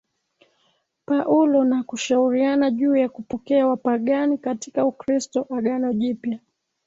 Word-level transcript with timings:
Paulo 1.05 1.63
na 1.63 1.83
kushauriana 1.83 2.71
juu 2.71 2.95
ya 2.95 3.09
kupokea 3.09 3.67
Wapagani 3.67 4.37
katika 4.37 4.85
Ukristo 4.85 5.47
Agano 5.57 5.93
Jipya 5.93 6.39